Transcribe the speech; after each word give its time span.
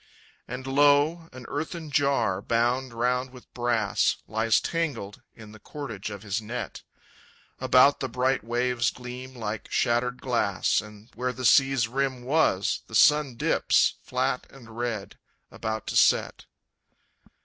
And 0.47 0.65
lo! 0.65 1.29
an 1.31 1.45
earthen 1.47 1.91
jar, 1.91 2.41
bound 2.41 2.91
round 2.91 3.29
with 3.29 3.53
brass, 3.53 4.15
Lies 4.27 4.59
tangled 4.59 5.21
in 5.35 5.51
the 5.51 5.59
cordage 5.59 6.09
of 6.09 6.23
his 6.23 6.41
net. 6.41 6.81
About 7.59 7.99
the 7.99 8.09
bright 8.09 8.43
waves 8.43 8.89
gleam 8.89 9.35
like 9.35 9.71
shattered 9.71 10.19
glass, 10.19 10.81
And 10.81 11.09
where 11.13 11.31
the 11.33 11.45
sea's 11.45 11.87
rim 11.87 12.23
was 12.23 12.81
The 12.87 12.95
sun 12.95 13.35
dips, 13.35 13.97
flat 14.01 14.47
and 14.49 14.75
red, 14.75 15.19
about 15.51 15.85
to 15.85 15.95
set. 15.95 16.45